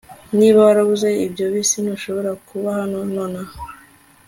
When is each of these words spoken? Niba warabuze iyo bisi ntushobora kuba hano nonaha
Niba 0.37 0.59
warabuze 0.67 1.07
iyo 1.25 1.47
bisi 1.53 1.77
ntushobora 1.83 2.31
kuba 2.47 2.69
hano 2.79 2.97
nonaha 3.13 3.55